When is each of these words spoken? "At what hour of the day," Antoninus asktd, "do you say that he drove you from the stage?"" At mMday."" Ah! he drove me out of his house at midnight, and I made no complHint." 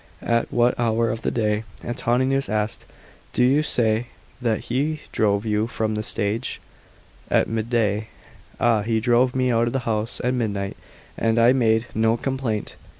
"At 0.25 0.51
what 0.51 0.79
hour 0.79 1.11
of 1.11 1.21
the 1.21 1.29
day," 1.29 1.63
Antoninus 1.85 2.47
asktd, 2.47 2.85
"do 3.33 3.43
you 3.43 3.61
say 3.61 4.07
that 4.41 4.61
he 4.61 5.01
drove 5.11 5.45
you 5.45 5.67
from 5.67 5.93
the 5.93 6.01
stage?"" 6.01 6.59
At 7.39 7.47
mMday."" 7.47 8.05
Ah! 8.59 8.81
he 8.81 8.99
drove 8.99 9.35
me 9.35 9.51
out 9.51 9.67
of 9.67 9.73
his 9.75 9.83
house 9.83 10.19
at 10.23 10.33
midnight, 10.33 10.75
and 11.19 11.37
I 11.37 11.53
made 11.53 11.85
no 11.93 12.17
complHint." 12.17 12.69